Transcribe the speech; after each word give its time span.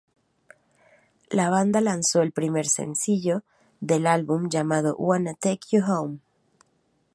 La 1.29 1.51
banda 1.51 1.79
lanzó 1.79 2.23
el 2.23 2.31
primer 2.31 2.65
sencillo 2.65 3.43
del 3.81 4.07
álbum 4.07 4.49
llamado 4.49 4.95
"Wanna 4.97 5.35
Take 5.35 5.59
You 5.71 5.83
Home". 5.87 6.17